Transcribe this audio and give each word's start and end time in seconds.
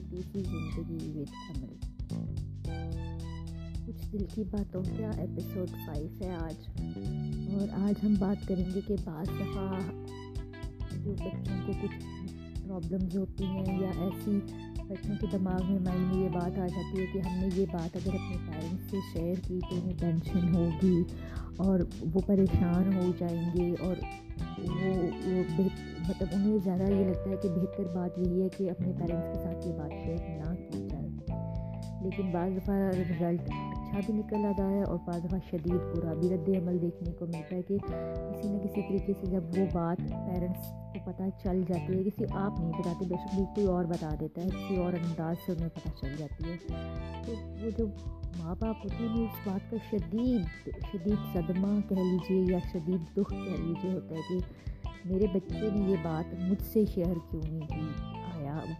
چھوٹی 0.00 0.22
سی 0.32 0.42
زندگی 0.42 1.10
وتھ 1.16 1.34
عمل 1.50 1.74
کچھ 3.86 4.06
دل 4.12 4.24
کی 4.34 4.42
باتوں 4.50 4.82
کا 4.98 5.10
ایپیسوڈ 5.18 5.70
فائیو 5.86 6.08
ہے 6.20 6.34
آج 6.34 6.68
اور 7.54 7.68
آج 7.82 8.04
ہم 8.04 8.14
بات 8.18 8.46
کریں 8.48 8.64
گے 8.74 8.80
کہ 8.86 8.96
بعض 9.04 9.28
دفعہ 9.30 9.78
جو 11.04 11.12
بچوں 11.12 11.58
کو 11.66 11.72
کچھ 11.82 12.04
پرابلمز 12.66 13.16
ہوتی 13.16 13.44
ہیں 13.44 13.80
یا 13.80 13.90
ایسی 14.00 14.38
بچوں 14.88 15.14
کے 15.20 15.26
دماغ 15.32 15.72
میں 15.72 15.78
مائنڈ 15.80 16.14
میں 16.14 16.22
یہ 16.24 16.28
بات 16.28 16.58
آ 16.58 16.66
جاتی 16.66 17.00
ہے 17.00 17.06
کہ 17.12 17.18
ہم 17.18 17.38
نے 17.38 17.48
یہ 17.54 17.66
بات 17.72 17.96
اگر 17.96 18.14
اپنے 18.14 18.36
پیرنٹس 18.46 18.90
سے 18.90 18.96
شیئر 19.12 19.46
کی 19.48 19.60
تو 19.70 19.76
انہیں 19.76 19.98
ٹینشن 19.98 20.54
ہوگی 20.54 21.02
اور 21.56 21.80
وہ 22.14 22.20
پریشان 22.26 22.92
ہو 22.96 23.10
جائیں 23.18 23.50
گے 23.56 23.72
اور 23.80 23.96
وہ 24.58 24.94
وہ 25.58 25.64
مطلب 26.08 26.28
انہیں 26.32 26.58
زیادہ 26.64 26.82
یہ 26.82 27.04
لگتا 27.04 27.30
ہے 27.30 27.36
کہ 27.42 27.48
بہتر 27.48 27.94
بات 27.94 28.18
یہی 28.18 28.42
ہے 28.42 28.48
کہ 28.56 28.70
اپنے 28.70 28.92
پیرنٹس 28.98 29.32
کے 29.32 29.42
ساتھ 29.44 29.66
یہ 29.66 29.72
بات 29.72 29.89
لیکن 32.10 32.30
بعض 32.30 32.56
دفعہ 32.56 32.74
رزلٹ 32.74 33.40
اچھا 33.40 34.00
بھی 34.06 34.14
نکل 34.14 34.46
آتا 34.46 34.70
ہے 34.70 34.82
اور 34.82 34.98
بعض 35.06 35.24
دفعہ 35.24 35.38
شدید 35.50 35.96
برا 35.96 36.14
بھی 36.14 36.28
رد 36.28 36.48
عمل 36.48 36.82
دیکھنے 36.82 37.12
کو 37.12 37.26
ملتا 37.26 37.56
ہے 37.56 37.62
کہ 37.62 37.76
کسی 37.78 38.48
نہ 38.48 38.58
کسی 38.58 38.80
طریقے 38.88 39.12
سے 39.20 39.26
جب 39.30 39.42
وہ 39.58 39.66
بات 39.72 39.98
پیرنٹس 39.98 40.66
کو 40.92 40.98
پتہ 41.04 41.22
چل 41.44 41.62
جاتی 41.68 41.98
ہے، 41.98 42.02
کسی 42.04 42.24
آپ 42.30 42.60
نہیں 42.60 42.72
بتاتے، 42.78 43.06
بے 43.08 43.14
شک 43.14 43.34
بھی 43.34 43.44
کوئی 43.54 43.66
اور 43.66 43.84
بتا 43.84 44.08
دیتا 44.20 44.42
ہے، 44.42 44.48
کسی 44.48 44.76
اور 44.76 44.92
انداز 44.92 45.36
سے 45.46 45.52
انہیں 45.52 45.68
پتہ 45.68 45.88
چل 46.00 46.16
جاتی 46.18 46.50
ہے۔ 46.50 46.56
تو 47.26 47.32
وہ 47.64 47.70
جو 47.78 47.86
ماں 48.38 48.54
باپ 48.54 48.76
ہوتے 48.84 49.06
ہیں 49.10 49.24
اس 49.24 49.46
بات 49.46 49.70
کا 49.70 49.76
شدید 49.90 50.68
شدید 50.92 51.34
صدمہ 51.34 51.80
کہہ 51.88 51.96
لیجیے 51.96 52.44
یا 52.52 52.58
شدید 52.72 53.16
دکھ 53.16 53.30
کہہ 53.30 53.62
لیجیے 53.62 53.92
ہوتا 53.92 54.14
ہے 54.14 54.20
کہ 54.28 54.38
میرے 55.04 55.26
بچے 55.34 55.60
نے 55.60 55.90
یہ 55.90 55.96
بات 56.02 56.34
مجھ 56.40 56.62
سے 56.62 56.84
شیئر 56.94 57.14
کیوں 57.30 57.42
نہیں 57.50 57.68
کی؟ 57.68 58.19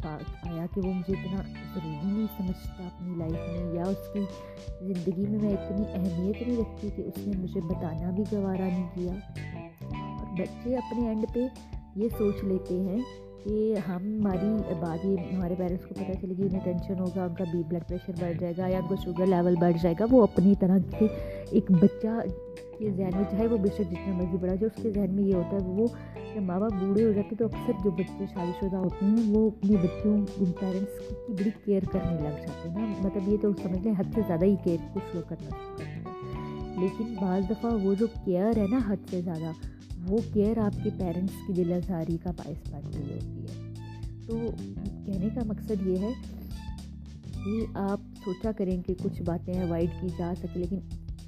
آیا 0.08 0.52
آیا 0.52 0.66
کہ 0.74 0.80
وہ 0.84 0.92
مجھے 0.92 1.12
اتنا 1.12 1.42
ضروری 1.74 2.12
نہیں 2.12 2.26
سمجھتا 2.36 2.84
اپنی 2.84 3.14
لائف 3.16 3.32
میں 3.32 3.74
یا 3.74 3.82
اس 3.82 4.12
کی 4.12 4.20
زندگی 4.80 5.26
میں 5.26 5.38
میں 5.42 5.52
اتنی 5.52 5.84
اہمیت 5.92 6.48
نہیں 6.48 6.56
رکھتی 6.56 6.88
کہ 6.96 7.02
اس 7.02 7.26
نے 7.26 7.38
مجھے 7.38 7.60
بتانا 7.60 8.10
بھی 8.10 8.24
گوارا 8.32 8.64
نہیں 8.64 8.88
کیا۔ 8.94 9.12
اور 9.82 10.38
بچے 10.40 10.76
اپنے 10.76 11.08
اینڈ 11.08 11.24
پہ 11.34 11.40
یہ 11.96 12.08
سوچ 12.18 12.44
لیتے 12.44 12.80
ہیں 12.80 12.98
کہ 13.44 13.74
ہم 13.88 14.20
ہماری 14.20 14.74
بات 14.80 15.04
یہ 15.04 15.16
ہمارے 15.34 15.54
پیرنٹس 15.58 15.86
کو 15.86 15.94
پتہ 15.94 16.12
چلے 16.20 16.34
گی 16.38 16.42
انہیں 16.42 16.64
ٹینشن 16.64 17.00
ہوگا، 17.00 17.24
ان 17.24 17.34
کا 17.34 17.44
بی 17.52 17.62
بلڈ 17.68 17.88
پریشر 17.88 18.12
بڑھ 18.20 18.32
جائے 18.40 18.54
گا 18.58 18.66
یا 18.66 18.78
ان 18.78 18.86
کو 18.88 18.96
شوگر 18.96 19.26
لیول 19.26 19.54
بڑھ 19.60 19.76
جائے 19.82 19.94
گا۔ 20.00 20.04
وہ 20.10 20.22
اپنی 20.22 20.54
طرح 20.60 20.78
سے 20.98 21.06
ایک 21.50 21.70
بچہ 21.70 22.20
کے 22.80 22.90
ذہن 22.96 23.16
میں، 23.16 23.24
چاہے 23.30 23.46
وہ 23.46 23.56
بے 23.56 23.68
شک 23.68 23.90
جتنا 23.90 24.12
مرضی 24.16 24.36
بڑا 24.40 24.54
جو 24.54 24.66
اس 24.66 24.82
کے 24.82 24.90
ذہن 24.90 25.14
میں 25.14 25.24
یہ 25.24 25.34
ہوتا 25.34 25.56
ہے، 25.56 25.70
وہ 25.70 25.86
جب 26.34 26.42
ماں 26.42 26.58
باپ 26.60 26.72
بوڑھے 26.80 27.04
ہو 27.04 27.12
جاتے 27.12 27.36
تو 27.36 27.44
اکثر 27.44 27.82
جو 27.84 27.90
بچے 27.90 28.24
شادی 28.34 28.52
شدہ 28.60 28.76
ہوتے 28.76 29.06
ہیں، 29.06 29.30
وہ 29.30 29.46
اپنے 29.50 29.76
بچوں 29.82 30.14
ان 30.14 30.52
پیرنٹس 30.60 31.08
کی 31.26 31.32
بڑی 31.32 31.50
کیئر 31.64 31.84
کرنے 31.92 32.14
لگ 32.14 32.38
جاتے 32.46 32.68
ہیں 32.68 32.86
نا۔ 32.86 32.94
مطلب 33.00 33.28
یہ 33.28 33.36
تو 33.42 33.52
سمجھ 33.62 33.82
لیں، 33.84 33.92
حد 33.98 34.14
سے 34.14 34.20
زیادہ 34.26 34.44
ہی 34.44 34.56
کیئر 34.64 34.86
کچھ 34.94 35.14
لوگ 35.14 35.28
کرنا 35.28 35.50
لیکن 36.80 37.14
بعض 37.20 37.50
دفعہ 37.50 37.72
وہ 37.82 37.94
جو 37.94 38.06
کیئر 38.24 38.56
ہے 38.56 38.66
نا، 38.70 38.78
حد 38.88 39.10
سے 39.10 39.20
زیادہ، 39.20 39.50
وہ 40.08 40.18
کیئر 40.32 40.58
آپ 40.58 40.84
کے 40.84 40.90
پیرنٹس 40.98 41.46
کی 41.46 41.52
دل 41.52 41.72
آزاری 41.72 42.16
کا 42.22 42.30
باعث 42.36 42.70
بن 42.70 42.90
رہی 42.94 43.12
ہوتی 43.14 43.42
ہے۔ 43.42 43.68
تو 44.26 44.38
کہنے 45.06 45.28
کا 45.34 45.40
مقصد 45.46 45.86
یہ 45.86 45.98
ہے 45.98 46.12
کہ 47.34 47.64
آپ 47.80 48.00
سوچا 48.24 48.50
کریں 48.56 48.82
کہ 48.82 48.94
کچھ 49.02 49.22
باتیں 49.22 49.54
اوائڈ 49.62 49.90
کی 50.00 50.08
جا 50.18 50.32
سکیں، 50.38 50.60
لیکن 50.60 50.78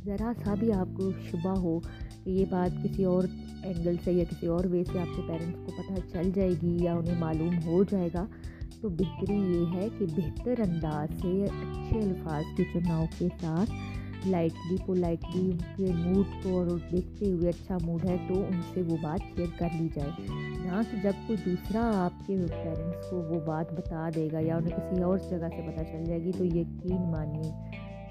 ذرا 0.04 0.32
سا 0.44 0.54
بھی 0.54 0.72
آپ 0.72 0.88
کو 0.96 1.10
شبہ 1.12 1.58
ہو 1.58 1.80
کہ 2.24 2.30
یہ 2.30 2.44
بات 2.50 2.84
کسی 2.84 3.04
اور 3.04 3.24
اینگل 3.62 3.96
سے 4.04 4.12
یا 4.12 4.24
کسی 4.24 4.46
اور 4.46 4.64
وے 4.64 4.84
سے 4.92 4.98
آپ 4.98 5.16
کے 5.16 5.22
پیرنٹس 5.28 5.58
کو 5.66 5.82
پتہ 5.82 6.00
چل 6.12 6.30
جائے 6.34 6.50
گی 6.62 6.84
یا 6.84 6.94
انہیں 6.94 7.20
معلوم 7.20 7.56
ہو 7.66 7.82
جائے 7.82 8.08
گا۔ 8.14 8.26
تو 8.80 8.88
بہتری 8.88 9.34
یہ 9.34 9.64
ہے 9.74 9.88
کہ 9.98 10.06
بہتر 10.06 10.54
انداز 10.58 11.22
سے 11.22 11.44
اچھے 11.44 12.00
الفاظ 12.00 12.42
کے 12.56 12.64
چناؤ 12.72 13.04
کے 13.18 13.28
ساتھ 13.40 13.70
لائٹلی 14.28 14.76
پولائٹلی 14.86 15.50
ان 15.50 15.56
کے 15.76 15.92
موڈ 15.94 16.44
کو 16.44 16.58
اور 16.58 16.66
دیکھتے 16.92 17.30
ہوئے 17.30 17.48
اچھا 17.48 17.78
موڈ 17.82 18.04
ہے 18.04 18.16
تو 18.28 18.44
ان 18.44 18.60
سے 18.74 18.82
وہ 18.82 18.96
بات 19.02 19.36
شیئر 19.36 19.46
کر 19.58 19.68
لی 19.80 19.88
جائے۔ 19.94 20.10
نہ 20.58 20.80
کہ 20.90 20.96
جب 21.02 21.12
کوئی 21.26 21.38
دوسرا 21.44 21.90
آپ 21.94 22.26
کے 22.26 22.36
پیرنٹس 22.48 23.10
کو 23.10 23.16
وہ 23.16 23.40
بات 23.46 23.72
بتا 23.72 24.08
دے 24.14 24.28
گا 24.32 24.38
یا 24.40 24.56
انہیں 24.56 24.76
کسی 24.76 25.02
اور 25.02 25.18
جگہ 25.30 25.48
سے 25.56 25.70
پتہ 25.70 25.84
چل 25.84 26.04
جائے 26.04 26.22
گی 26.24 26.32
تو 26.32 26.44
یقین 26.44 27.10
مانیے 27.10 27.52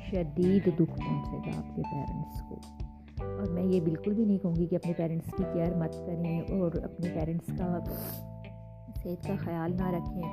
شدید 0.09 0.65
دکھ 0.65 0.99
پہنچے 0.99 1.51
گا 1.51 1.57
آپ 1.57 1.75
کے 1.75 1.81
پیرنٹس 1.81 2.41
کو۔ 2.49 2.55
اور 3.23 3.51
میں 3.51 3.63
یہ 3.63 3.81
بالکل 3.81 4.13
بھی 4.13 4.25
نہیں 4.25 4.37
کہوں 4.37 4.55
گی 4.55 4.65
کہ 4.65 4.75
اپنے 4.75 4.93
پیرنٹس 4.93 5.33
کی 5.37 5.43
کیئر 5.53 5.75
مت 5.75 5.93
کریں 5.93 6.39
اور 6.39 6.71
اپنے 6.83 7.09
پیرنٹس 7.09 7.47
کا 7.57 7.79
صحت 9.03 9.27
کا 9.27 9.35
خیال 9.39 9.77
نہ 9.77 9.89
رکھیں۔ 9.89 10.23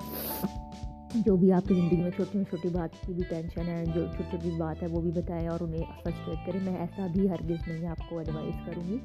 جو 1.14 1.36
بھی 1.36 1.52
آپ 1.52 1.68
کی 1.68 1.74
زندگی 1.74 1.96
میں 1.96 2.10
چھوٹی 2.10 2.44
چھوٹی 2.44 2.68
بات 2.68 3.06
کی 3.06 3.12
بھی 3.12 3.22
ٹینشن 3.28 3.68
ہے، 3.68 3.84
جو 3.86 3.92
چھوٹی 3.92 4.22
چھوٹی 4.30 4.50
بات 4.58 4.82
ہے، 4.82 4.88
وہ 4.88 5.00
بھی 5.00 5.10
بتائیں 5.10 5.48
اور 5.48 5.60
انہیں 5.60 5.82
فرسٹریٹ 6.04 6.46
کریں۔ 6.46 6.60
میں 6.64 6.76
ایسا 6.76 7.06
بھی 7.12 7.30
ہرگز 7.30 7.68
نہیں 7.68 7.86
آپ 7.86 8.10
کو 8.10 8.18
ایڈوائز 8.18 8.66
کروں 8.66 8.88
گی۔ 8.88 8.98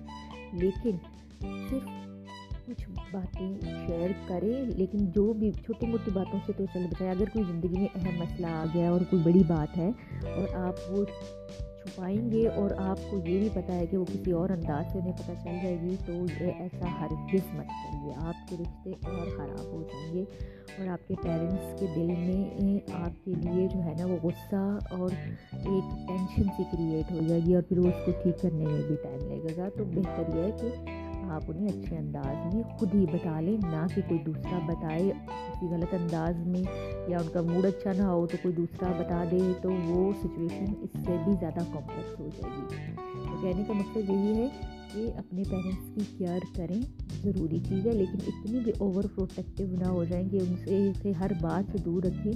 لیکن 0.53 0.91
صرف 1.69 2.12
کچھ 2.65 2.89
باتیں 3.11 3.53
شیئر 3.61 4.09
کریں 4.27 4.65
لیکن 4.77 5.05
جو 5.05 5.33
بھی 5.33 5.51
چھوٹی 5.51 5.87
موٹی 5.87 6.11
باتوں 6.13 6.39
سے 6.45 6.53
تو 6.57 6.65
چل 6.73 6.85
بچائے۔ 6.91 7.11
اگر 7.11 7.29
کوئی 7.33 7.45
زندگی 7.51 7.79
میں 7.79 7.87
اہم 7.95 8.19
مسئلہ 8.19 8.47
آ 8.47 8.65
گیا 8.73 8.91
اور 8.91 9.01
کوئی 9.09 9.21
بڑی 9.23 9.43
بات 9.47 9.77
ہے 9.77 9.89
اور 10.35 10.55
آپ 10.55 10.91
وہ 10.91 11.05
چھپائیں 11.83 12.31
گے 12.31 12.47
اور 12.47 12.71
آپ 12.77 12.99
کو 13.11 13.17
یہ 13.17 13.39
بھی 13.39 13.49
پتہ 13.53 13.71
ہے 13.71 13.85
کہ 13.85 13.97
وہ 13.97 14.05
کسی 14.05 14.31
اور 14.31 14.49
انداز 14.49 14.91
سے 14.91 14.99
انہیں 14.99 15.13
پتہ 15.13 15.31
چل 15.43 15.57
جائے 15.63 15.77
گی، 15.81 15.95
تو 16.05 16.13
یہ 16.13 16.51
ایسا 16.59 16.85
ہر 16.99 17.11
مت 17.53 17.67
کریے۔ 17.67 18.13
آپ 18.17 18.49
کے 18.49 18.55
رشتے 18.61 18.89
اور 18.89 19.27
خراب 19.37 19.65
ہو 19.65 19.81
جائیں 19.81 20.13
گے 20.13 20.23
اور 20.77 20.87
آپ 20.87 21.07
کے 21.07 21.15
پیرنٹس 21.23 21.79
کے 21.79 21.85
دل 21.95 22.07
میں 22.07 22.79
آپ 22.93 23.25
کے 23.25 23.31
لیے 23.31 23.67
جو 23.73 23.83
ہے 23.83 23.93
نا 23.97 24.05
وہ 24.05 24.17
غصہ 24.23 24.77
اور 24.91 25.09
ایک 25.51 26.07
ٹینشن 26.07 26.43
سی 26.57 26.63
کریٹ 26.71 27.11
ہو 27.11 27.19
جائے 27.27 27.41
گی 27.45 27.55
اور 27.55 27.63
پھر 27.63 27.77
وہ 27.77 27.87
اس 27.87 28.05
کو 28.05 28.11
ٹھیک 28.23 28.41
کرنے 28.41 28.65
میں 28.65 28.81
بھی 28.87 28.95
ٹائم 29.03 29.31
لگے 29.31 29.55
گا۔ 29.57 29.69
تو 29.77 29.83
بہتر 29.83 30.37
یہ 30.37 30.43
ہے 30.43 30.51
کہ 30.61 31.02
آپ 31.29 31.43
انہیں 31.47 31.67
اچھے 31.67 31.97
انداز 31.97 32.55
میں 32.55 32.63
خود 32.79 32.93
ہی 32.93 33.05
بتا 33.13 33.39
لیں، 33.39 33.57
نہ 33.63 33.85
کہ 33.95 34.01
کوئی 34.07 34.19
دوسرا 34.23 34.59
بتائے 34.65 35.11
کسی 35.25 35.65
غلط 35.65 35.93
انداز 35.93 36.47
میں 36.47 36.63
یا 37.07 37.17
ان 37.17 37.27
کا 37.33 37.41
موڈ 37.41 37.65
اچھا 37.65 37.91
نہ 37.97 38.03
ہو 38.03 38.27
تو 38.27 38.37
کوئی 38.41 38.55
دوسرا 38.55 38.91
بتا 38.99 39.23
دے، 39.31 39.39
تو 39.61 39.71
وہ 39.85 40.11
سچویشن 40.23 40.73
اس 40.81 40.89
سے 41.05 41.17
بھی 41.25 41.33
زیادہ 41.39 41.63
کمپلیکس 41.73 42.19
ہو 42.19 42.29
جائے 42.37 42.53
گی۔ 42.57 42.93
تو 42.95 43.41
کہنے 43.41 43.63
کا 43.67 43.73
مقصد 43.73 44.09
یہی 44.09 44.37
ہے 44.37 44.47
کہ 44.93 45.11
اپنے 45.17 45.43
پیرنٹس 45.49 45.95
کی 45.95 46.17
کیئر 46.17 46.39
کریں، 46.55 46.81
ضروری 47.23 47.59
چیز 47.59 47.87
ہے، 47.87 47.91
لیکن 47.91 48.17
اتنی 48.27 48.59
بھی 48.59 48.71
اوور 48.77 49.03
پروٹیکٹیو 49.15 49.67
نہ 49.67 49.87
ہو 49.87 50.03
جائیں 50.03 50.29
کہ 50.29 50.37
ان 50.37 50.55
سے 50.65 50.89
اسے 50.89 51.11
ہر 51.11 51.31
بات 51.41 51.71
سے 51.71 51.77
دور 51.77 52.03
رکھیں 52.03 52.31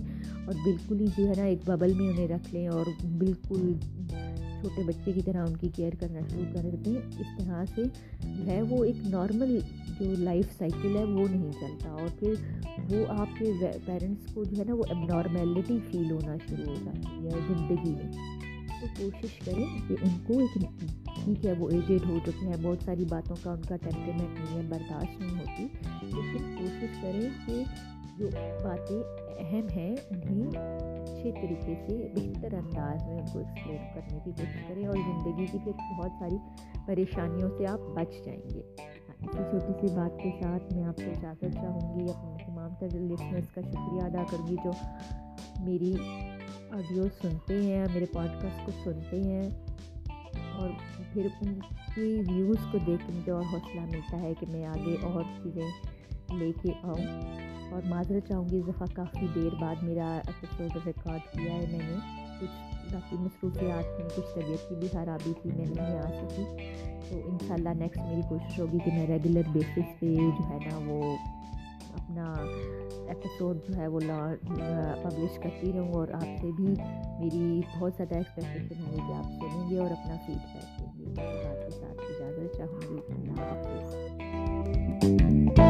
اور 0.46 0.54
بالکل 0.64 1.00
ہی 1.00 1.06
جو 1.18 1.28
ہے 1.28 1.34
نا 1.38 1.44
ایک 1.44 1.60
ببل 1.66 1.94
میں 1.94 2.10
انہیں 2.10 2.28
رکھ 2.28 2.54
لیں 2.54 2.68
اور 2.68 2.86
بالکل 3.18 3.74
چھوٹے 4.62 4.84
بچے 4.84 5.12
کی 5.12 5.22
طرح 5.22 5.46
ان 5.48 5.58
کی 5.58 5.70
کیئر 5.70 5.96
کرنا 6.00 6.20
شروع 6.32 6.46
کر 6.54 6.76
دیں 6.86 6.96
اس 7.20 7.44
طرح 7.44 7.64
سے 7.76 7.84
جو 8.24 8.48
ہے 8.48 8.62
وہ 8.62 8.84
ایک 8.84 8.96
نارمل 9.08 9.60
جو 10.00 10.14
لائف 10.18 10.58
سائیکل 10.58 10.98
ہے 10.98 11.04
وہ 11.04 11.28
نہیں 11.28 11.52
چلتا 11.52 11.90
اور 11.90 12.20
پھر 12.20 12.34
وہ 12.90 13.06
آپ 13.10 13.28
کے 13.40 13.52
پیرنٹس 13.86 14.34
کو 14.34 14.44
جو 14.44 14.58
ہے 14.60 14.64
نا 14.64 14.74
وہ 14.74 14.84
اب 14.90 14.98
نارمیلٹی 15.04 15.78
فیل 15.92 16.12
ہونا 16.12 16.36
شروع 16.50 16.66
ہو 16.66 16.76
جاتی 16.86 17.26
ہے 17.26 17.30
زندگی 17.48 17.92
میں۔ 17.92 18.12
تو 18.82 18.88
کوشش 18.98 19.40
کریں 19.46 19.66
کہ 19.88 19.96
ان 20.02 20.10
کو 20.28 20.40
ایک 20.40 20.58
ٹھیک 21.24 21.46
ہے 21.46 21.54
وہ 21.54 21.70
ایجڈ 21.70 22.06
ہو 22.10 22.20
چکے 22.26 22.46
ہیں، 22.46 22.56
بہت 22.62 22.78
ساری 22.86 23.06
باتوں 23.06 23.36
کا 23.44 23.52
ان 23.52 23.62
کا 23.62 23.76
ٹیمپریمنٹ 23.76 24.40
نہیں 24.40 24.58
ہے، 24.58 24.62
برداشت 24.70 25.22
نہیں 25.22 25.40
ہوتی۔ 25.40 25.64
لیکن 26.04 26.56
کوشش 26.58 27.02
کریں 27.02 27.30
کہ 27.48 27.64
جو 28.18 28.28
باتیں 28.64 29.04
اہم 29.40 29.68
ہیں 29.76 29.96
انہیں 30.10 30.52
اچھے 31.18 31.32
طریقے 31.32 31.74
سے 31.88 32.08
بہتر 32.16 32.54
انداز 32.54 33.08
میں 33.08 33.18
ان 33.18 33.26
کو 33.34 33.40
ایکسپلین 33.40 33.78
کرنے 33.94 34.20
کی 34.26 34.32
کوشش 34.32 34.64
کریں 34.68 34.88
اور 34.88 34.96
زندگی 34.96 35.46
کی 35.46 35.58
پھر 35.64 35.72
بہت 35.72 36.12
ساری 36.20 36.36
پریشانیوں 36.86 37.50
سے 37.58 37.68
آپ 37.68 37.80
بچ 37.96 38.26
جائیں 38.26 38.42
گے۔ 38.54 38.62
ہاں، 38.80 39.42
اسی 39.42 39.60
چھوٹی 39.60 39.88
سی 39.88 39.96
بات 39.96 40.20
کے 40.24 40.32
ساتھ 40.42 40.74
میں 40.74 40.84
آپ 40.84 40.98
سے 40.98 41.12
اجازت 41.12 41.54
چاہوں 41.54 41.96
گی، 41.96 42.06
اپنے 42.10 42.46
تمام 42.46 42.70
تر 42.80 42.88
لسنرس 42.88 43.50
کا 43.56 43.62
شکریہ 43.62 44.02
ادا 44.02 44.24
کروں 44.32 44.48
گی 44.48 44.56
جو 44.64 44.72
میری 45.60 45.94
آڈیو 46.72 47.04
سنتے 47.22 47.62
ہیں، 47.62 47.86
میرے 47.94 48.06
پوڈ 48.06 48.42
کاسٹ 48.42 48.66
کو 48.66 48.72
سنتے 48.84 49.24
ہیں 49.24 49.50
اور 50.54 50.70
پھر 51.14 51.28
ان 51.42 51.60
کی 51.96 52.22
ویوز 52.30 52.58
کو 52.72 52.78
دیکھ 52.88 53.08
کے 53.08 53.14
مجھے 53.14 53.32
اور 53.32 53.44
حوصلہ 53.54 53.82
ملتا 53.82 54.22
ہے 54.22 54.34
کہ 54.40 54.46
میں 54.50 54.66
آگے 54.66 54.96
اور 55.04 55.24
چیزیں 55.44 55.68
لے 56.40 56.52
کے 56.62 56.70
آؤں۔ 56.84 57.47
اور 57.72 57.82
معذرت 57.86 58.30
چاہوں 58.30 58.50
گی 58.50 58.60
اس 58.60 58.68
دفعہ 58.68 58.88
کافی 58.94 59.28
دیر 59.36 59.62
بعد 59.62 59.76
میرا 59.82 60.20
ایپیسوڈ 60.28 60.88
ریکارڈ 60.88 61.34
کیا 61.34 61.54
ہے 61.54 61.60
میں 61.60 61.70
نے۔ 61.70 61.96
کچھ 62.42 62.94
باقی 62.94 63.16
مصروفیات 63.20 64.00
میں 64.00 64.10
کچھ 64.18 64.26
طبیعت 64.36 64.70
کی 64.70 64.76
بھی 64.76 64.88
خرابی 64.88 65.34
تھی، 65.42 65.50
میں 65.56 65.66
نہیں 65.66 65.98
آ 65.98 66.02
سکی۔ 66.02 66.44
تو 67.10 67.22
ان 67.26 67.38
شاء 67.48 67.54
اللہ 67.54 67.70
نیکسٹ 67.70 67.98
میری 67.98 68.22
کوشش 68.30 68.60
ہوگی 68.60 68.78
کہ 68.86 68.92
میں 68.92 69.08
ریگولر 69.08 69.42
بیسس 69.52 70.00
پہ 70.00 70.16
جو 70.16 70.50
ہے 70.50 70.58
نا 70.66 70.80
وہ 70.86 71.16
اپنا 71.94 72.34
ایپیسوڈ 73.08 73.58
جو 73.68 73.76
ہے 73.76 73.88
وہ 73.88 74.00
پبلش 75.04 75.40
کرتی 75.44 75.74
رہوں 75.74 75.94
اور 75.94 76.08
آپ 76.08 76.22
سے 76.22 76.52
بھی 76.52 76.74
میری 77.20 77.62
بہت 77.80 77.94
زیادہ 77.98 78.16
ایکسپیکٹیشن 78.16 78.82
ہوگی 78.82 78.98
کہ 78.98 79.14
آپ 79.14 79.24
سنیں 79.24 79.70
گے 79.70 79.78
اور 79.78 79.92
اپنا 79.92 80.16
فیڈ 80.28 80.36
بیک 80.36 80.80
دیں 80.80 81.00
گے۔ 81.00 81.22
بات 81.22 81.66
کے 81.66 81.72
ساتھ 81.72 81.92
اجازت 81.92 82.58
چاہوں 82.58 82.82
گی۔ 82.90 83.30
اللہ 83.30 85.67